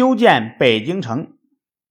[0.00, 1.36] 修建北京城。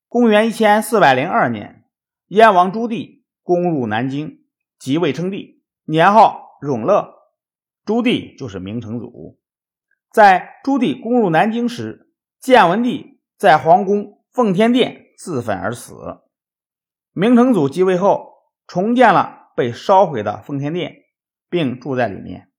[0.07, 1.85] 公元一千四百零二年，
[2.29, 4.39] 燕王朱棣攻入南京，
[4.79, 7.13] 即位称帝，年号永乐。
[7.85, 9.39] 朱棣就是明成祖。
[10.11, 15.93] 在朱棣攻入南京时，建文帝在皇宫奉天殿自焚而死。
[17.13, 18.27] 明成祖继位后，
[18.65, 20.95] 重建了被烧毁的奉天殿，
[21.47, 22.49] 并住在里面。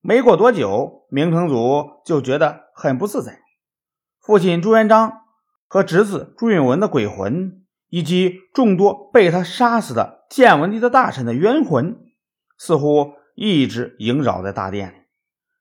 [0.00, 3.43] 没过多久，明成祖就觉得很不自在。
[4.24, 5.20] 父亲朱元璋
[5.66, 11.98] 和侄子朱允文的鬼魂，以及众多被他杀死的建文帝的大臣的冤魂，
[12.56, 14.96] 似乎一直萦绕在大殿里，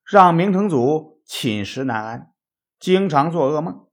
[0.10, 2.32] 让明成祖寝食难安，
[2.80, 3.88] 经常做噩梦。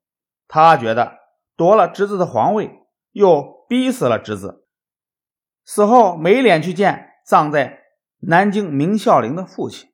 [0.47, 1.19] 他觉得
[1.57, 2.71] 夺了侄子的皇位，
[3.11, 4.69] 又逼死了侄子，
[5.65, 7.81] 死后没脸去见葬在
[8.21, 9.89] 南京明孝陵的父亲。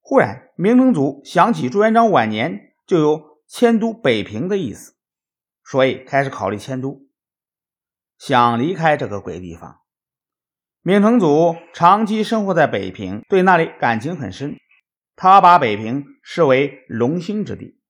[0.00, 4.94] 忽然，明成祖想起朱元璋晚年就有迁都北平的意思，
[5.64, 7.06] 所以开始考虑迁都，
[8.18, 9.80] 想离开这个鬼地方。
[10.82, 14.56] 明成祖长期生活在北平，对那里感情很深，
[15.16, 17.80] 他把北平视为龙兴之地。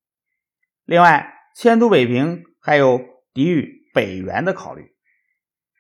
[0.85, 3.01] 另外，迁都北平还有
[3.33, 4.95] 抵御北元的考虑。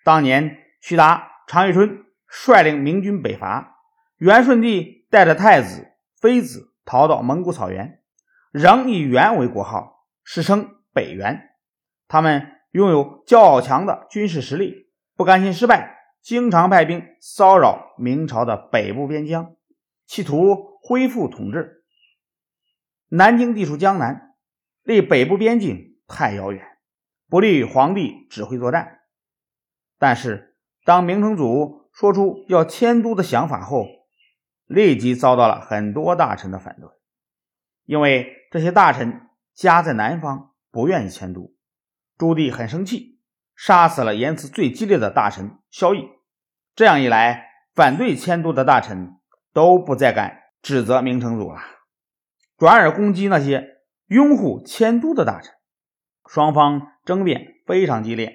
[0.03, 3.77] 当年，徐达、常遇春率领明军北伐，
[4.16, 5.91] 元顺帝带着太子。
[6.20, 8.03] 妃子逃到蒙古草原，
[8.55, 11.56] 仍以元为国号，史称北元。
[12.06, 19.56] 他们拥有较强的军事实力，不甘心失败，经常派兵骚扰明朝的北部边疆，
[20.06, 21.82] 企图恢复统治。
[23.08, 24.36] 南京地处江南，
[24.84, 26.64] 离北部边境太遥远，
[27.28, 29.00] 不利于皇帝指挥作战。
[29.98, 33.88] 但是，当明成祖说出要迁都的想法后，
[34.66, 36.88] 立即遭到了很多大臣的反对，
[37.84, 41.52] 因为这些大臣家在南方，不愿意迁都。
[42.16, 43.19] 朱棣很生气，
[43.56, 46.08] 杀死了言辞最激烈的大臣萧绎。
[46.77, 49.19] 这样一来，反对迁都的大臣
[49.53, 51.59] 都不再敢指责明成祖了，
[52.56, 55.53] 转而攻击那些拥护迁都的大臣。
[56.28, 58.32] 双方争辩非常激烈，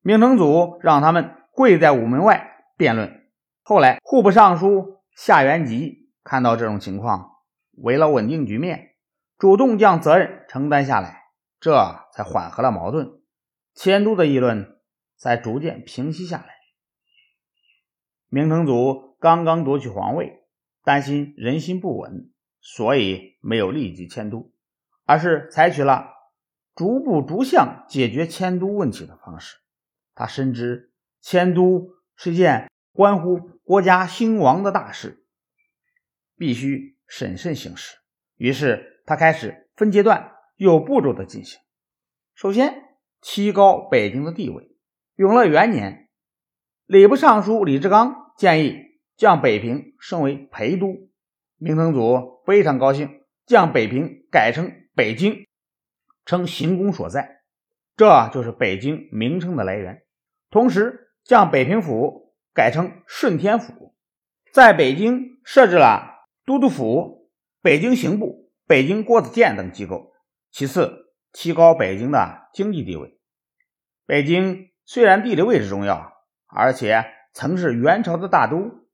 [0.00, 3.30] 明成祖让他们跪在午门外辩论。
[3.62, 4.98] 后来，户部尚书。
[5.14, 7.30] 夏元吉看到这种情况，
[7.76, 8.91] 为了稳定局面，
[9.42, 11.24] 主动将责任承担下来，
[11.58, 11.74] 这
[12.12, 13.20] 才缓和了矛盾，
[13.74, 14.78] 迁都的议论
[15.16, 16.46] 才逐渐平息下来。
[18.28, 20.44] 明成祖刚刚夺取皇位，
[20.84, 22.30] 担心人心不稳，
[22.60, 24.52] 所以没有立即迁都，
[25.06, 26.12] 而是采取了
[26.76, 29.56] 逐步逐项解决迁都问题的方式。
[30.14, 33.50] 他深知迁都是件关乎。
[33.64, 35.26] 国家兴亡的大事
[36.36, 37.96] 必须审慎行事，
[38.36, 41.60] 于是他开始分阶段、有步骤的进行。
[42.34, 42.74] 首先，
[43.20, 44.76] 提高北京的地位。
[45.16, 46.08] 永乐元年，
[46.86, 48.76] 礼部尚书李志刚建议
[49.16, 51.10] 将北平升为陪都，
[51.58, 55.46] 明成祖非常高兴，将北平改成北京，
[56.24, 57.42] 称行宫所在，
[57.96, 60.02] 这就是北京名称的来源。
[60.50, 62.20] 同时，将北平府。
[62.54, 63.94] 改成顺天府，
[64.52, 67.30] 在北京设置了都督府、
[67.62, 70.12] 北京刑部、北京国子监等机构。
[70.50, 73.18] 其次，提高北京的经济地位。
[74.06, 76.12] 北京虽然地理位置重要，
[76.46, 78.86] 而且曾是元朝的大都，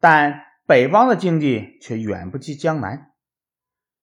[0.00, 3.12] 但北方的经济却远不及江南。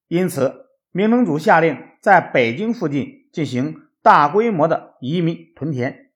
[0.08, 6.12] 因此，明成祖下令在北京附近进行大规模的移民屯田，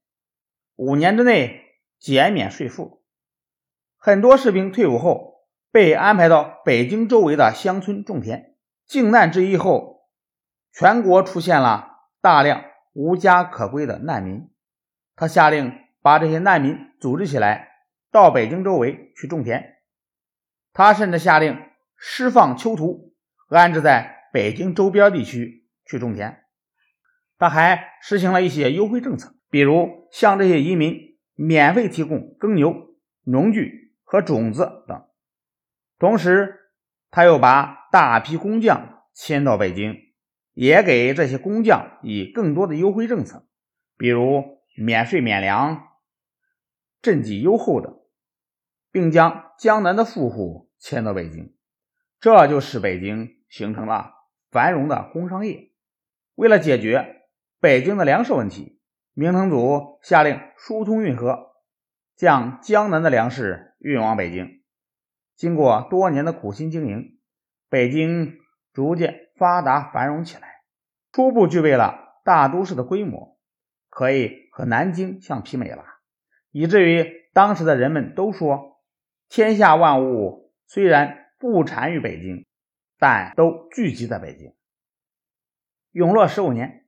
[0.76, 1.66] 五年之内。
[2.00, 3.04] 减免税赋，
[3.98, 8.49] 很多士兵退伍后被安排到北京周围的乡村种田。
[8.90, 10.10] 靖难之役后，
[10.74, 14.50] 全国出现了大量无家可归的难民。
[15.16, 17.70] 他下令把这些难民组织起来，
[18.12, 19.76] 到北京周围去种田。
[20.74, 21.58] 他甚至下令
[21.96, 23.14] 释放囚徒，
[23.50, 26.44] 安置在北京周边地区去种田。
[27.38, 31.08] 他还实行了一些优惠政策，比如向这些移民。
[31.42, 35.06] 免费提供耕牛、农具和种子等，
[35.98, 36.74] 同时
[37.12, 39.96] 他又把大批工匠迁到北京，
[40.54, 43.48] 也给这些工匠以更多的优惠政策，
[43.98, 45.88] 比如免税、免粮、
[47.02, 48.00] 赈济优厚等，
[48.92, 51.56] 并将江南的富户迁到北京，
[52.20, 54.14] 这就使北京形成了
[54.52, 55.72] 繁荣的工商业。
[56.36, 57.28] 为了解决
[57.60, 58.78] 北京的粮食问题。
[59.16, 61.52] 明成祖下令疏通运河，
[62.16, 64.62] 将江南的粮食运往北京。
[65.36, 67.19] 经过多年的苦心经营，
[67.70, 68.40] 北京
[68.74, 70.64] 逐渐发达繁荣起来，
[71.12, 73.38] 初步具备了大都市的规模，
[73.90, 75.84] 可以和南京相媲美了，
[76.52, 78.82] 以至于当时的人们都说，
[79.30, 82.46] 天下万物虽然不产于北京，
[82.98, 84.54] 但都聚集在北京。
[85.92, 86.88] 永乐十五年，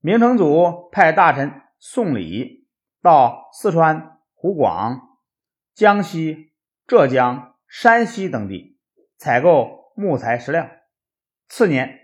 [0.00, 2.68] 明成祖派大臣宋礼
[3.02, 5.00] 到四川、湖广、
[5.74, 6.52] 江西、
[6.86, 8.78] 浙江、山西等地
[9.16, 10.70] 采购木材石料。
[11.48, 11.98] 次年，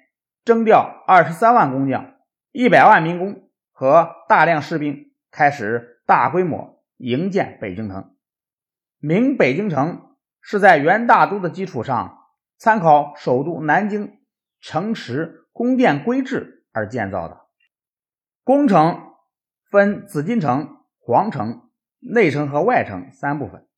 [0.45, 2.17] 征调二十三万工匠、
[2.51, 8.17] 一百万民工和大量士兵，开始大规模营建北京城。
[8.99, 12.19] 明北京城是在元大都的基础上，
[12.59, 14.19] 参考首都南京
[14.61, 17.43] 城池宫殿规制而建造的。
[18.43, 19.13] 宫城
[19.71, 21.71] 分紫禁城、皇城、
[22.01, 23.69] 内城和外城三部分。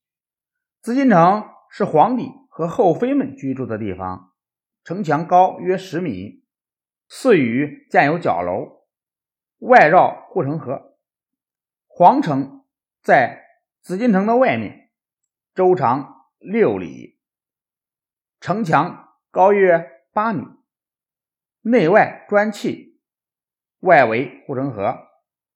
[0.80, 4.32] 紫禁城是皇帝和后妃们居住的地方。
[4.82, 6.42] 城墙高约十米，
[7.06, 8.86] 四隅建有角楼，
[9.58, 10.96] 外绕护城河。
[11.86, 12.64] 皇城
[13.02, 13.44] 在
[13.82, 14.90] 紫禁城的外面，
[15.54, 17.20] 周长六里，
[18.40, 20.46] 城墙高约八米，
[21.60, 22.98] 内外砖砌，
[23.80, 24.96] 外围护城河，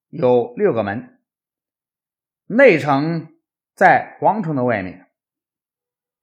[0.09, 1.19] 有六个门。
[2.45, 3.33] 内城
[3.73, 5.10] 在皇城的外面，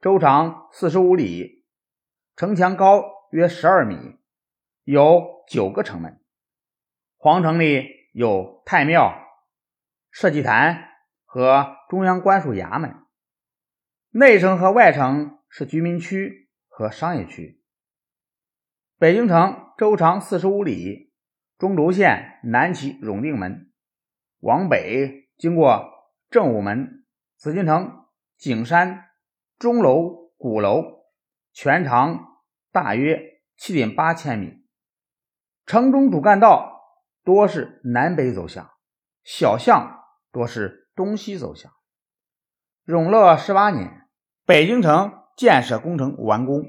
[0.00, 1.64] 周长四十五里。
[2.36, 3.96] 城墙高约十二米，
[4.84, 6.20] 有九个城门。
[7.16, 9.12] 皇城里有太庙、
[10.12, 10.84] 社稷坛
[11.24, 12.94] 和中央官署衙门。
[14.10, 17.60] 内城和外城是居民区和商业区。
[18.98, 21.12] 北京城周长四十五里，
[21.58, 23.72] 中轴线南起永定门，
[24.38, 25.90] 往北经过
[26.30, 27.04] 正午门、
[27.36, 28.04] 紫禁城、
[28.36, 29.07] 景山、
[29.58, 31.05] 钟楼、鼓楼，
[31.52, 32.26] 全长。
[32.70, 34.52] 大约七点八千米，
[35.64, 36.82] 城中主干道
[37.25, 38.70] 多是南北走向，
[39.25, 41.72] 小巷多是东西走向。
[42.84, 44.06] 永乐十八年，
[44.44, 46.62] 北京城建设工程完工。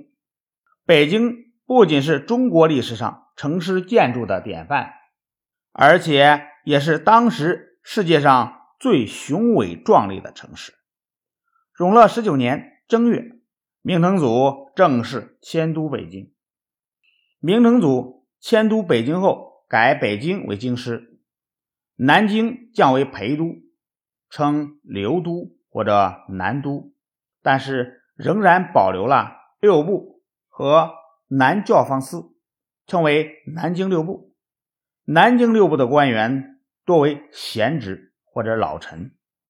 [0.85, 4.93] 北京不仅是中国历史上城市建筑的典范，
[5.73, 10.73] 而且也是当时世界上最雄伟壮丽的城市。
[11.77, 13.35] 永乐十九年正月。
[13.81, 16.33] 明成祖正式迁都北京。
[17.39, 21.21] 明成祖迁都北京后，改北京为京师，
[21.95, 23.61] 南京降为陪都，
[24.31, 26.91] 称留都或者南都，
[27.43, 30.89] 但是仍然保留了六部和
[31.27, 32.33] 南教坊司，
[32.87, 34.35] 称为南京六部。
[35.05, 39.15] 南京六部的官员多为闲职或者老臣。